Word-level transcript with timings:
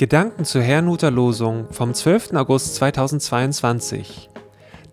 Gedanken 0.00 0.46
zur 0.46 0.62
Herrnhuter 0.62 1.10
Losung 1.10 1.70
vom 1.72 1.92
12. 1.92 2.32
August 2.32 2.76
2022. 2.76 4.30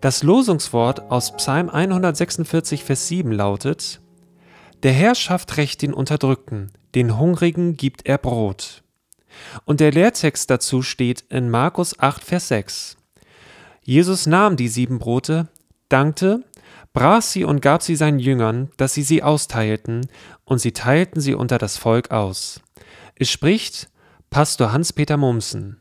Das 0.02 0.22
Losungswort 0.22 1.10
aus 1.10 1.34
Psalm 1.34 1.70
146, 1.70 2.84
Vers 2.84 3.08
7 3.08 3.32
lautet: 3.32 4.02
Der 4.82 4.92
Herr 4.92 5.14
schafft 5.14 5.56
Recht 5.56 5.80
den 5.80 5.94
Unterdrückten, 5.94 6.72
den 6.94 7.18
Hungrigen 7.18 7.78
gibt 7.78 8.04
er 8.04 8.18
Brot. 8.18 8.82
Und 9.64 9.80
der 9.80 9.92
Lehrtext 9.92 10.50
dazu 10.50 10.82
steht 10.82 11.24
in 11.30 11.48
Markus 11.48 11.98
8, 11.98 12.22
Vers 12.22 12.48
6. 12.48 12.98
Jesus 13.80 14.26
nahm 14.26 14.56
die 14.56 14.68
sieben 14.68 14.98
Brote, 14.98 15.48
dankte, 15.88 16.44
brach 16.92 17.22
sie 17.22 17.44
und 17.44 17.62
gab 17.62 17.82
sie 17.82 17.96
seinen 17.96 18.18
Jüngern, 18.18 18.72
dass 18.76 18.92
sie 18.92 19.04
sie 19.04 19.22
austeilten, 19.22 20.06
und 20.44 20.58
sie 20.58 20.72
teilten 20.72 21.22
sie 21.22 21.32
unter 21.34 21.56
das 21.56 21.78
Volk 21.78 22.10
aus. 22.10 22.60
Es 23.14 23.30
spricht 23.30 23.88
Pastor 24.30 24.72
Hans-Peter 24.72 25.16
Mumsen. 25.16 25.78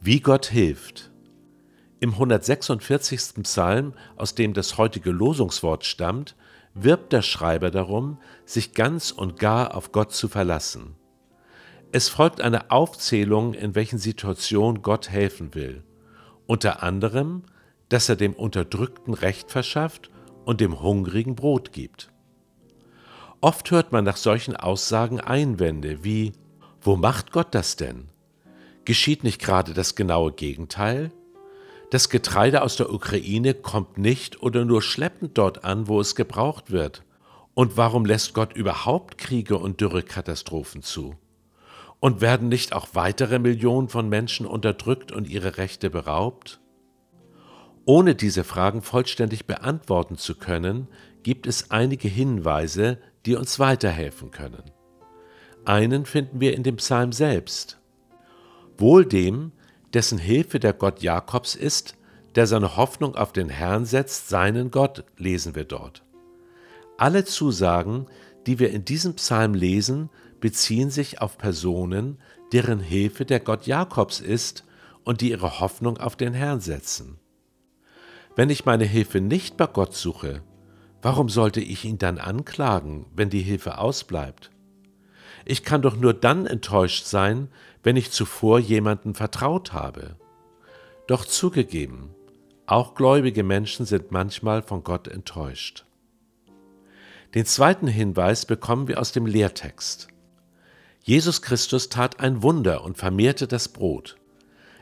Wie 0.00 0.20
Gott 0.20 0.46
hilft. 0.46 1.10
Im 2.00 2.14
146. 2.14 3.42
Psalm, 3.42 3.92
aus 4.16 4.34
dem 4.34 4.54
das 4.54 4.78
heutige 4.78 5.10
Losungswort 5.10 5.84
stammt, 5.84 6.34
wirbt 6.72 7.12
der 7.12 7.20
Schreiber 7.20 7.70
darum, 7.70 8.18
sich 8.46 8.72
ganz 8.72 9.10
und 9.10 9.38
gar 9.38 9.76
auf 9.76 9.92
Gott 9.92 10.12
zu 10.12 10.28
verlassen. 10.28 10.96
Es 11.92 12.08
folgt 12.08 12.40
eine 12.40 12.70
Aufzählung, 12.70 13.52
in 13.52 13.74
welchen 13.74 13.98
Situationen 13.98 14.80
Gott 14.80 15.10
helfen 15.10 15.54
will. 15.54 15.84
Unter 16.46 16.82
anderem, 16.82 17.42
dass 17.90 18.08
er 18.08 18.16
dem 18.16 18.32
Unterdrückten 18.32 19.12
Recht 19.12 19.50
verschafft 19.50 20.08
und 20.46 20.62
dem 20.62 20.80
Hungrigen 20.80 21.34
Brot 21.34 21.72
gibt. 21.72 22.10
Oft 23.42 23.70
hört 23.70 23.90
man 23.90 24.04
nach 24.04 24.18
solchen 24.18 24.54
Aussagen 24.54 25.18
Einwände 25.18 26.04
wie 26.04 26.32
Wo 26.82 26.96
macht 26.96 27.32
Gott 27.32 27.54
das 27.54 27.76
denn? 27.76 28.08
Geschieht 28.84 29.24
nicht 29.24 29.40
gerade 29.40 29.72
das 29.72 29.94
genaue 29.94 30.32
Gegenteil? 30.32 31.10
Das 31.90 32.10
Getreide 32.10 32.62
aus 32.62 32.76
der 32.76 32.92
Ukraine 32.92 33.54
kommt 33.54 33.96
nicht 33.96 34.42
oder 34.42 34.66
nur 34.66 34.82
schleppend 34.82 35.38
dort 35.38 35.64
an, 35.64 35.88
wo 35.88 36.00
es 36.00 36.14
gebraucht 36.14 36.70
wird. 36.70 37.02
Und 37.54 37.78
warum 37.78 38.04
lässt 38.04 38.34
Gott 38.34 38.52
überhaupt 38.52 39.16
Kriege 39.16 39.56
und 39.56 39.80
Dürrekatastrophen 39.80 40.82
zu? 40.82 41.14
Und 41.98 42.20
werden 42.20 42.48
nicht 42.48 42.74
auch 42.74 42.88
weitere 42.92 43.38
Millionen 43.38 43.88
von 43.88 44.08
Menschen 44.08 44.46
unterdrückt 44.46 45.12
und 45.12 45.28
ihre 45.28 45.56
Rechte 45.56 45.88
beraubt? 45.88 46.60
Ohne 47.86 48.14
diese 48.14 48.44
Fragen 48.44 48.82
vollständig 48.82 49.46
beantworten 49.46 50.16
zu 50.16 50.34
können, 50.34 50.88
gibt 51.22 51.46
es 51.46 51.70
einige 51.70 52.08
Hinweise, 52.08 52.98
die 53.26 53.36
uns 53.36 53.58
weiterhelfen 53.58 54.30
können. 54.30 54.70
Einen 55.64 56.06
finden 56.06 56.40
wir 56.40 56.54
in 56.54 56.62
dem 56.62 56.76
Psalm 56.76 57.12
selbst. 57.12 57.78
Wohl 58.78 59.04
dem, 59.04 59.52
dessen 59.92 60.18
Hilfe 60.18 60.58
der 60.58 60.72
Gott 60.72 61.02
Jakobs 61.02 61.54
ist, 61.54 61.96
der 62.34 62.46
seine 62.46 62.76
Hoffnung 62.76 63.16
auf 63.16 63.32
den 63.32 63.48
Herrn 63.48 63.84
setzt, 63.84 64.28
seinen 64.28 64.70
Gott, 64.70 65.04
lesen 65.16 65.54
wir 65.54 65.64
dort. 65.64 66.04
Alle 66.96 67.24
Zusagen, 67.24 68.06
die 68.46 68.58
wir 68.58 68.70
in 68.70 68.84
diesem 68.84 69.14
Psalm 69.14 69.54
lesen, 69.54 70.10
beziehen 70.40 70.90
sich 70.90 71.20
auf 71.20 71.38
Personen, 71.38 72.18
deren 72.52 72.80
Hilfe 72.80 73.24
der 73.24 73.40
Gott 73.40 73.66
Jakobs 73.66 74.20
ist 74.20 74.64
und 75.04 75.20
die 75.20 75.30
ihre 75.30 75.60
Hoffnung 75.60 75.98
auf 75.98 76.16
den 76.16 76.34
Herrn 76.34 76.60
setzen. 76.60 77.18
Wenn 78.36 78.50
ich 78.50 78.64
meine 78.64 78.84
Hilfe 78.84 79.20
nicht 79.20 79.56
bei 79.56 79.66
Gott 79.66 79.94
suche, 79.94 80.42
warum 81.02 81.28
sollte 81.28 81.60
ich 81.60 81.84
ihn 81.84 81.98
dann 81.98 82.18
anklagen, 82.18 83.06
wenn 83.14 83.30
die 83.30 83.42
Hilfe 83.42 83.78
ausbleibt? 83.78 84.50
Ich 85.44 85.64
kann 85.64 85.82
doch 85.82 85.96
nur 85.96 86.14
dann 86.14 86.46
enttäuscht 86.46 87.06
sein, 87.06 87.48
wenn 87.82 87.96
ich 87.96 88.10
zuvor 88.10 88.58
jemanden 88.58 89.14
vertraut 89.14 89.72
habe. 89.72 90.16
Doch 91.06 91.24
zugegeben, 91.24 92.10
auch 92.66 92.94
gläubige 92.94 93.42
Menschen 93.42 93.86
sind 93.86 94.12
manchmal 94.12 94.62
von 94.62 94.84
Gott 94.84 95.08
enttäuscht. 95.08 95.84
Den 97.34 97.46
zweiten 97.46 97.86
Hinweis 97.86 98.44
bekommen 98.46 98.88
wir 98.88 99.00
aus 99.00 99.12
dem 99.12 99.26
Lehrtext. 99.26 100.08
Jesus 101.02 101.42
Christus 101.42 101.88
tat 101.88 102.20
ein 102.20 102.42
Wunder 102.42 102.84
und 102.84 102.98
vermehrte 102.98 103.46
das 103.46 103.68
Brot. 103.68 104.16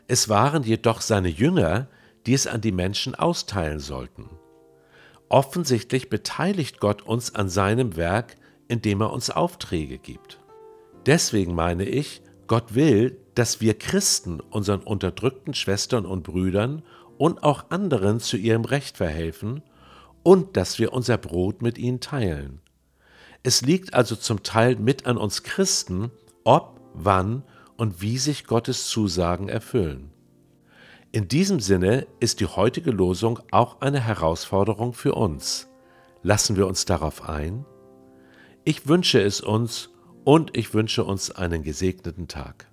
Es 0.06 0.28
waren 0.28 0.62
jedoch 0.64 1.00
seine 1.00 1.28
Jünger, 1.28 1.88
die 2.26 2.34
es 2.34 2.46
an 2.46 2.60
die 2.60 2.72
Menschen 2.72 3.14
austeilen 3.14 3.78
sollten. 3.78 4.28
Offensichtlich 5.28 6.08
beteiligt 6.08 6.80
Gott 6.80 7.02
uns 7.02 7.34
an 7.34 7.48
seinem 7.48 7.96
Werk, 7.96 8.36
indem 8.66 9.02
er 9.02 9.12
uns 9.12 9.30
Aufträge 9.30 9.98
gibt. 9.98 10.40
Deswegen 11.06 11.54
meine 11.54 11.84
ich, 11.84 12.22
Gott 12.46 12.74
will, 12.74 13.18
dass 13.34 13.60
wir 13.60 13.78
Christen 13.78 14.40
unseren 14.40 14.80
unterdrückten 14.80 15.54
Schwestern 15.54 16.06
und 16.06 16.22
Brüdern 16.22 16.82
und 17.18 17.42
auch 17.42 17.70
anderen 17.70 18.20
zu 18.20 18.36
ihrem 18.36 18.64
Recht 18.64 18.96
verhelfen 18.96 19.62
und 20.22 20.56
dass 20.56 20.78
wir 20.78 20.92
unser 20.92 21.18
Brot 21.18 21.62
mit 21.62 21.78
ihnen 21.78 22.00
teilen. 22.00 22.60
Es 23.42 23.62
liegt 23.62 23.94
also 23.94 24.16
zum 24.16 24.42
Teil 24.42 24.76
mit 24.76 25.06
an 25.06 25.16
uns 25.16 25.42
Christen, 25.42 26.10
ob, 26.44 26.80
wann 26.94 27.44
und 27.76 28.00
wie 28.00 28.18
sich 28.18 28.46
Gottes 28.46 28.88
Zusagen 28.88 29.48
erfüllen. 29.48 30.10
In 31.10 31.26
diesem 31.26 31.58
Sinne 31.58 32.06
ist 32.20 32.40
die 32.40 32.46
heutige 32.46 32.90
Losung 32.90 33.40
auch 33.50 33.80
eine 33.80 33.98
Herausforderung 33.98 34.92
für 34.92 35.14
uns. 35.14 35.66
Lassen 36.22 36.56
wir 36.56 36.66
uns 36.66 36.84
darauf 36.84 37.26
ein? 37.26 37.64
Ich 38.64 38.88
wünsche 38.88 39.22
es 39.22 39.40
uns 39.40 39.88
und 40.24 40.54
ich 40.54 40.74
wünsche 40.74 41.04
uns 41.04 41.30
einen 41.30 41.62
gesegneten 41.62 42.28
Tag. 42.28 42.70